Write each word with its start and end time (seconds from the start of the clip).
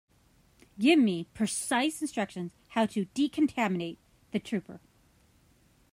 Give 0.79 0.97
me 0.97 1.25
precise 1.25 2.01
instructions 2.01 2.53
how 2.69 2.87
to 2.87 3.05
decontaminate 3.13 3.97
the 4.31 4.39
trooper. 4.39 4.79